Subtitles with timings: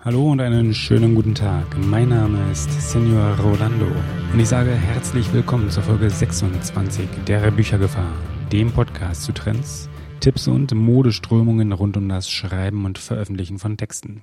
[0.00, 1.76] Hallo und einen schönen guten Tag.
[1.78, 3.86] Mein Name ist Senor Rolando
[4.32, 8.12] und ich sage herzlich willkommen zur Folge 26 der Büchergefahr,
[8.52, 9.88] dem Podcast zu Trends,
[10.20, 14.22] Tipps und Modeströmungen rund um das Schreiben und Veröffentlichen von Texten.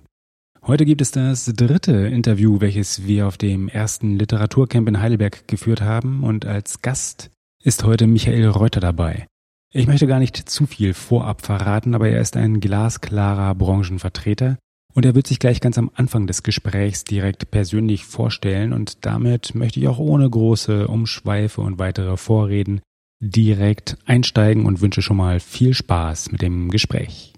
[0.65, 5.81] Heute gibt es das dritte Interview, welches wir auf dem ersten Literaturcamp in Heidelberg geführt
[5.81, 7.29] haben und als Gast
[7.61, 9.27] ist heute Michael Reuter dabei.
[9.73, 14.58] Ich möchte gar nicht zu viel vorab verraten, aber er ist ein glasklarer Branchenvertreter
[14.93, 19.55] und er wird sich gleich ganz am Anfang des Gesprächs direkt persönlich vorstellen und damit
[19.55, 22.81] möchte ich auch ohne große Umschweife und weitere Vorreden
[23.20, 27.34] direkt einsteigen und wünsche schon mal viel Spaß mit dem Gespräch.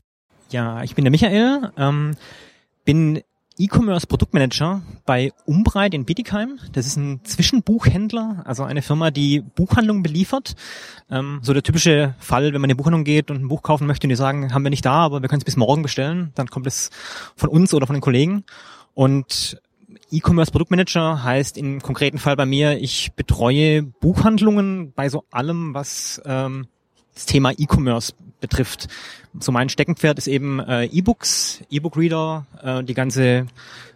[0.50, 1.72] Ja, ich bin der Michael.
[1.78, 2.16] Ähm
[2.86, 3.22] bin
[3.58, 6.60] E-Commerce Produktmanager bei Umbreit in Bietigheim.
[6.74, 10.56] Das ist ein Zwischenbuchhändler, also eine Firma, die Buchhandlungen beliefert.
[11.10, 13.88] Ähm, so der typische Fall, wenn man in die Buchhandlung geht und ein Buch kaufen
[13.88, 16.32] möchte und die sagen, haben wir nicht da, aber wir können es bis morgen bestellen,
[16.36, 16.90] dann kommt es
[17.38, 18.44] von uns oder von den Kollegen.
[18.94, 19.62] Und
[20.12, 26.22] E-Commerce Produktmanager heißt im konkreten Fall bei mir, ich betreue Buchhandlungen bei so allem, was
[26.26, 26.68] ähm,
[27.14, 28.14] das Thema E-Commerce
[28.46, 28.88] betrifft.
[29.40, 33.48] So mein Steckenpferd ist eben äh, E-Books, E-Book-Reader, äh, die ganze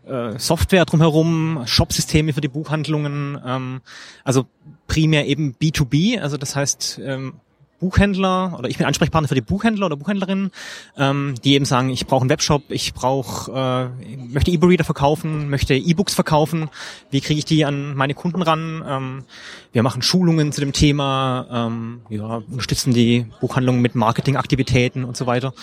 [0.07, 3.81] äh, Software drumherum, Shopsysteme für die Buchhandlungen, ähm,
[4.23, 4.45] also
[4.87, 7.35] primär eben B2B, also das heißt ähm,
[7.79, 10.51] Buchhändler oder ich bin Ansprechpartner für die Buchhändler oder Buchhändlerinnen,
[10.97, 15.73] ähm, die eben sagen, ich brauche einen Webshop, ich brauche, äh, möchte E-Book-Reader verkaufen, möchte
[15.75, 16.69] E-Books verkaufen,
[17.11, 18.83] wie kriege ich die an meine Kunden ran?
[18.87, 19.23] Ähm,
[19.71, 25.25] wir machen Schulungen zu dem Thema, ähm, ja, unterstützen die Buchhandlungen mit Marketingaktivitäten und so
[25.25, 25.53] weiter.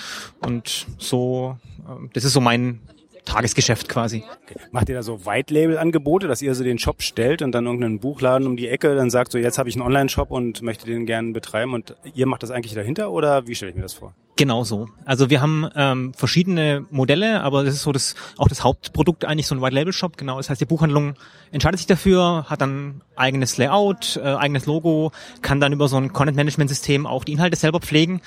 [0.40, 2.80] Und so, äh, das ist so mein
[3.26, 4.24] Tagesgeschäft quasi.
[4.70, 8.46] Macht ihr da so White-Label-Angebote, dass ihr so den Shop stellt und dann irgendeinen Buchladen
[8.46, 11.32] um die Ecke dann sagt, so jetzt habe ich einen Online-Shop und möchte den gerne
[11.32, 14.14] betreiben und ihr macht das eigentlich dahinter oder wie stelle ich mir das vor?
[14.38, 14.86] Genau so.
[15.06, 19.46] Also wir haben ähm, verschiedene Modelle, aber das ist so das auch das Hauptprodukt eigentlich
[19.46, 20.18] so ein White Label Shop.
[20.18, 21.14] Genau, das heißt die Buchhandlung
[21.52, 26.12] entscheidet sich dafür, hat dann eigenes Layout, äh, eigenes Logo, kann dann über so ein
[26.12, 28.20] Content Management System auch die Inhalte selber pflegen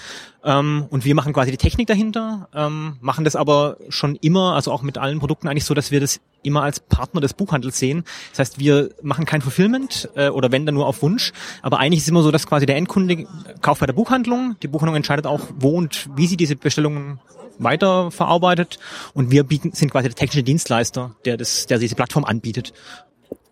[0.43, 4.71] ähm, und wir machen quasi die Technik dahinter, ähm, machen das aber schon immer, also
[4.71, 8.03] auch mit allen Produkten eigentlich so, dass wir das immer als Partner des Buchhandels sehen.
[8.31, 11.99] Das heißt, wir machen kein Fulfillment äh, oder wenn dann nur auf Wunsch, aber eigentlich
[11.99, 13.25] ist es immer so, dass quasi der Endkunde
[13.61, 17.19] kauft bei der Buchhandlung, die Buchhandlung entscheidet auch, wo und wie sie diese Bestellungen
[17.57, 18.79] weiterverarbeitet
[19.13, 22.73] und wir bieten, sind quasi der technische Dienstleister, der das, der diese Plattform anbietet.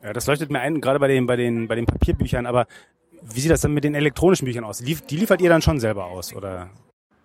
[0.02, 2.68] Ja, das leuchtet mir ein, gerade bei den, bei den, bei den Papierbüchern, aber
[3.22, 4.80] wie sieht das dann mit den elektronischen Büchern aus?
[4.80, 6.70] Die liefert ihr dann schon selber aus, oder?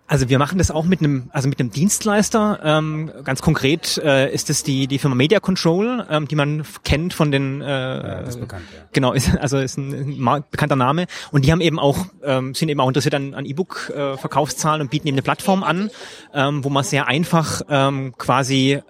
[0.05, 2.59] Also wir machen das auch mit einem, also mit einem Dienstleister.
[2.63, 7.13] Ähm, ganz konkret äh, ist es die die Firma Media Control, ähm, die man kennt
[7.13, 7.61] von den.
[7.61, 8.65] Äh, ja, das ist bekannt.
[8.73, 8.85] Ja.
[8.91, 11.05] Genau, ist, also ist ein, ein bekannter Name.
[11.31, 15.07] Und die haben eben auch ähm, sind eben auch interessiert an, an E-Book-Verkaufszahlen und bieten
[15.07, 15.89] eben eine Plattform an,
[16.33, 18.81] ähm, wo man sehr einfach ähm, quasi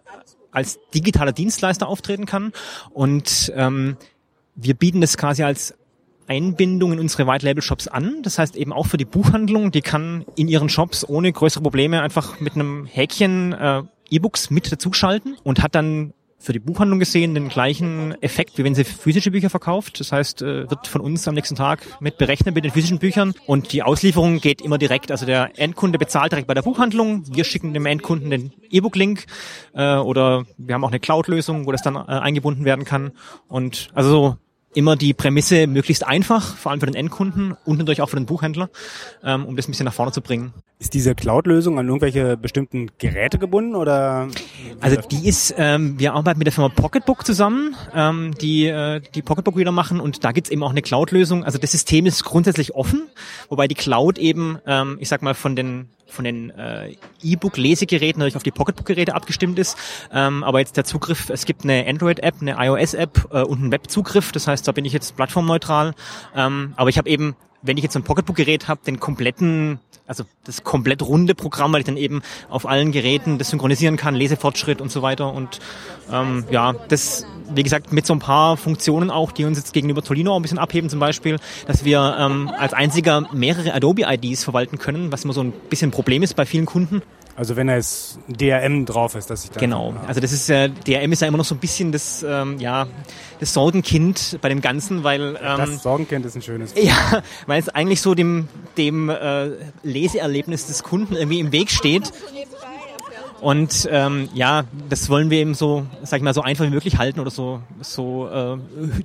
[0.52, 2.54] als digitaler Dienstleister auftreten kann.
[2.92, 3.98] Und ähm,
[4.56, 5.76] wir bieten das quasi als
[6.34, 8.22] Einbindung in unsere White Label Shops an.
[8.24, 12.02] Das heißt eben auch für die Buchhandlung, die kann in ihren Shops ohne größere Probleme
[12.02, 17.36] einfach mit einem Häkchen äh, E-Books mit dazuschalten und hat dann für die Buchhandlung gesehen
[17.36, 20.00] den gleichen Effekt, wie wenn sie physische Bücher verkauft.
[20.00, 23.34] Das heißt, äh, wird von uns am nächsten Tag mit berechnet mit den physischen Büchern
[23.46, 25.12] und die Auslieferung geht immer direkt.
[25.12, 27.24] Also der Endkunde bezahlt direkt bei der Buchhandlung.
[27.34, 29.26] Wir schicken dem Endkunden den E-Book-Link
[29.74, 33.12] äh, oder wir haben auch eine Cloud-Lösung, wo das dann äh, eingebunden werden kann.
[33.48, 34.38] Und also
[34.76, 38.26] immer die Prämisse möglichst einfach, vor allem für den Endkunden und natürlich auch für den
[38.26, 38.70] Buchhändler,
[39.24, 40.54] ähm, um das ein bisschen nach vorne zu bringen.
[40.84, 44.28] Ist diese Cloud-Lösung an irgendwelche bestimmten Geräte gebunden oder?
[44.82, 49.22] Also die ist, ähm, wir arbeiten mit der Firma Pocketbook zusammen, ähm, die äh, die
[49.22, 51.46] Pocketbook wieder machen und da gibt's eben auch eine Cloud-Lösung.
[51.46, 53.04] Also das System ist grundsätzlich offen,
[53.48, 58.36] wobei die Cloud eben, ähm, ich sag mal, von den von den äh, E-Book-Lesegeräten natürlich
[58.36, 59.78] auf die Pocketbook-Geräte abgestimmt ist.
[60.12, 64.34] Ähm, aber jetzt der Zugriff, es gibt eine Android-App, eine iOS-App äh, und einen Web-Zugriff.
[64.34, 65.94] Das heißt, da bin ich jetzt plattformneutral.
[66.36, 70.26] Ähm, aber ich habe eben, wenn ich jetzt so ein Pocketbook-Gerät habe, den kompletten also
[70.44, 74.82] das komplett runde Programm, weil ich dann eben auf allen Geräten das synchronisieren kann, Lesefortschritt
[74.82, 75.34] und so weiter.
[75.34, 75.60] Und
[76.12, 80.04] ähm, ja, das, wie gesagt, mit so ein paar Funktionen auch, die uns jetzt gegenüber
[80.04, 81.38] Tolino ein bisschen abheben, zum Beispiel,
[81.68, 85.94] dass wir ähm, als einziger mehrere Adobe-IDs verwalten können, was immer so ein bisschen ein
[85.94, 87.02] Problem ist bei vielen Kunden.
[87.36, 89.96] Also wenn da jetzt DRM drauf ist, dass ich da genau.
[90.08, 92.88] Also das ist äh, DRM ist ja immer noch so ein bisschen das ähm, ja
[93.40, 96.76] das Sorgenkind bei dem Ganzen, weil ähm, das Sorgenkind ist ein schönes.
[96.76, 96.86] Wort.
[96.86, 98.48] Ja, weil es eigentlich so dem
[98.78, 99.50] dem äh,
[99.82, 102.12] Leseerlebnis des Kunden irgendwie im Weg steht.
[103.44, 106.98] Und ähm, ja, das wollen wir eben so, sag ich mal, so einfach wie möglich
[106.98, 108.58] halten oder so, so äh,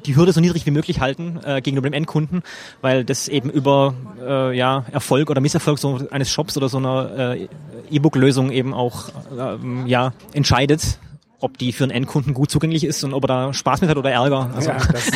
[0.06, 2.44] die Hürde so niedrig wie möglich halten äh, gegenüber dem Endkunden,
[2.80, 7.34] weil das eben über äh, ja, Erfolg oder Misserfolg so eines Shops oder so einer
[7.34, 7.48] äh,
[7.90, 10.98] E-Book-Lösung eben auch äh, ja, entscheidet.
[11.40, 13.96] ob die für einen Endkunden gut zugänglich ist und ob er da Spaß mit hat
[13.96, 14.50] oder Ärger.
[14.54, 14.70] Also.
[14.70, 15.10] Ja, das,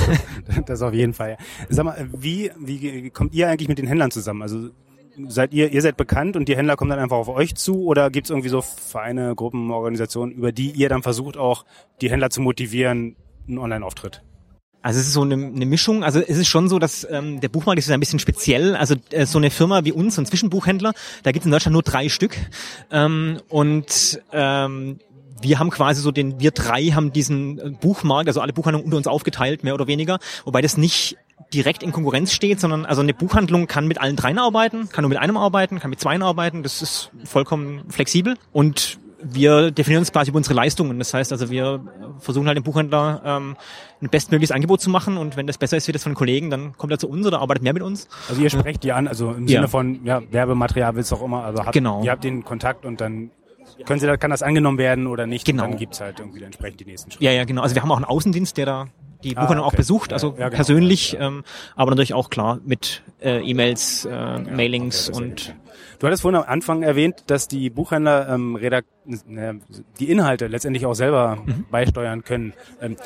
[0.66, 1.36] das auf jeden Fall.
[1.68, 4.42] Sag mal, wie, wie kommt ihr eigentlich mit den Händlern zusammen?
[4.42, 4.70] Also
[5.28, 8.10] seid ihr, ihr seid bekannt und die Händler kommen dann einfach auf euch zu oder
[8.10, 11.64] gibt es irgendwie so Vereine, Gruppen, Organisationen, über die ihr dann versucht auch
[12.00, 13.16] die Händler zu motivieren,
[13.48, 14.22] einen Online-Auftritt?
[14.82, 16.02] Also es ist so eine, eine Mischung.
[16.04, 18.74] Also es ist schon so, dass ähm, der Buchmarkt ist ein bisschen speziell.
[18.76, 20.92] Also äh, so eine Firma wie uns, so ein Zwischenbuchhändler,
[21.22, 22.36] da gibt es in Deutschland nur drei Stück.
[22.90, 24.98] Ähm, und ähm,
[25.40, 28.96] wir haben quasi so den, wir drei haben diesen äh, Buchmarkt, also alle Buchhandlungen unter
[28.96, 31.16] uns aufgeteilt, mehr oder weniger, wobei das nicht
[31.52, 35.10] direkt in Konkurrenz steht, sondern also eine Buchhandlung kann mit allen dreien arbeiten, kann nur
[35.10, 40.12] mit einem arbeiten, kann mit zweien arbeiten, das ist vollkommen flexibel und wir definieren uns
[40.12, 40.98] quasi über unsere Leistungen.
[40.98, 41.80] Das heißt also, wir
[42.18, 43.56] versuchen halt dem Buchhändler ähm,
[44.00, 46.76] ein bestmögliches Angebot zu machen und wenn das besser ist wie das von Kollegen, dann
[46.76, 48.08] kommt er zu uns oder arbeitet mehr mit uns.
[48.28, 49.58] Also ihr sprecht die an, also im ja.
[49.58, 52.02] Sinne von ja, Werbematerial will es auch immer, also habt, genau.
[52.02, 53.30] ihr habt den Kontakt und dann
[53.86, 55.44] können Sie, kann das angenommen werden oder nicht?
[55.44, 55.64] Genau.
[55.64, 57.24] Und dann gibt's halt irgendwie entsprechend die nächsten Schritte.
[57.24, 57.62] Ja, ja, genau.
[57.62, 58.86] Also wir haben auch einen Außendienst, der da
[59.22, 59.74] die Buchhandlung ah, okay.
[59.74, 60.56] auch besucht, also ja, genau.
[60.56, 61.44] persönlich, ähm,
[61.76, 65.54] aber natürlich auch klar mit äh, E-Mails, äh, ja, Mailings okay, und
[66.02, 70.94] Du hattest vorhin am Anfang erwähnt, dass die Buchhändler ähm, Redakt die Inhalte letztendlich auch
[70.94, 71.64] selber mhm.
[71.70, 72.54] beisteuern können.
[72.80, 72.96] Ähm,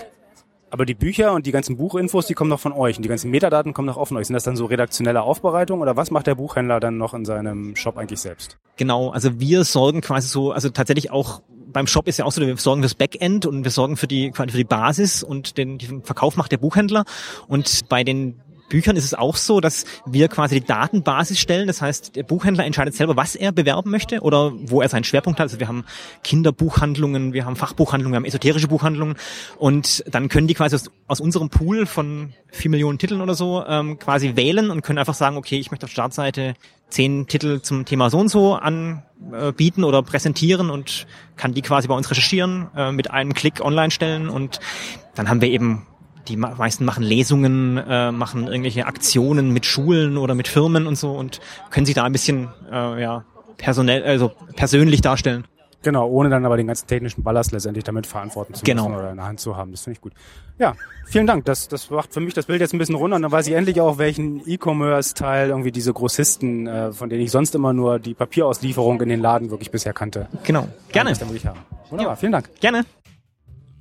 [0.71, 3.31] aber die Bücher und die ganzen Buchinfos, die kommen noch von euch und die ganzen
[3.31, 4.29] Metadaten kommen noch von euch.
[4.29, 7.77] Sind das dann so redaktionelle Aufbereitung oder was macht der Buchhändler dann noch in seinem
[7.77, 8.57] Shop eigentlich selbst?
[8.77, 11.43] Genau, also wir sorgen quasi so, also tatsächlich auch
[11.76, 14.32] beim Shop ist ja auch so, wir sorgen fürs Backend und wir sorgen für die,
[14.32, 17.05] für die Basis und den, den Verkauf macht der Buchhändler.
[17.49, 21.67] Und bei den Büchern ist es auch so, dass wir quasi die Datenbasis stellen.
[21.67, 25.39] Das heißt, der Buchhändler entscheidet selber, was er bewerben möchte oder wo er seinen Schwerpunkt
[25.39, 25.45] hat.
[25.45, 25.85] Also wir haben
[26.25, 29.17] Kinderbuchhandlungen, wir haben Fachbuchhandlungen, wir haben esoterische Buchhandlungen
[29.59, 33.65] und dann können die quasi aus, aus unserem Pool von vier Millionen Titeln oder so
[33.67, 36.55] ähm, quasi wählen und können einfach sagen, okay, ich möchte auf Startseite
[36.89, 41.95] zehn Titel zum Thema so und so anbieten oder präsentieren und kann die quasi bei
[41.95, 44.61] uns recherchieren, äh, mit einem Klick online stellen und
[45.15, 45.87] dann haben wir eben
[46.28, 51.12] die meisten machen Lesungen, äh, machen irgendwelche Aktionen mit Schulen oder mit Firmen und so
[51.12, 51.40] und
[51.70, 53.25] können sich da ein bisschen äh, ja
[53.56, 55.44] personell, also persönlich darstellen.
[55.87, 58.88] Genau, ohne dann aber den ganzen technischen Ballast letztendlich damit verantworten zu genau.
[58.88, 59.70] müssen oder in der Hand zu haben.
[59.70, 60.12] Das finde ich gut.
[60.58, 60.75] Ja,
[61.06, 61.44] vielen Dank.
[61.44, 63.14] Das, das macht für mich das Bild jetzt ein bisschen runter.
[63.14, 67.31] Und dann weiß ich endlich auch, welchen E-Commerce-Teil irgendwie diese Grossisten, äh, von denen ich
[67.31, 70.28] sonst immer nur die Papierauslieferung in den Laden wirklich bisher kannte.
[70.43, 71.12] Genau, gerne.
[71.12, 71.61] Dann ich haben.
[71.90, 72.17] Wunderbar, ja.
[72.17, 72.50] vielen Dank.
[72.61, 72.84] Gerne.